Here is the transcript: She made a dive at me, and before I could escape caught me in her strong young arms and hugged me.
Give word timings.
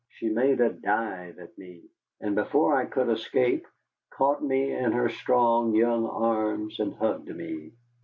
She 0.09 0.29
made 0.29 0.59
a 0.61 0.73
dive 0.73 1.37
at 1.37 1.55
me, 1.59 1.83
and 2.19 2.33
before 2.33 2.75
I 2.75 2.87
could 2.87 3.07
escape 3.09 3.67
caught 4.09 4.41
me 4.43 4.73
in 4.73 4.93
her 4.93 5.09
strong 5.09 5.75
young 5.75 6.07
arms 6.07 6.79
and 6.79 6.95
hugged 6.95 7.29
me. 7.29 7.73